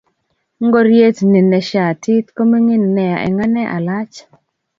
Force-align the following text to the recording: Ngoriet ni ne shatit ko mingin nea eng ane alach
Ngoriet 0.65 1.17
ni 1.31 1.41
ne 1.43 1.59
shatit 1.69 2.25
ko 2.35 2.41
mingin 2.51 2.83
nea 2.95 3.17
eng 3.25 3.37
ane 3.45 3.63
alach 3.75 4.15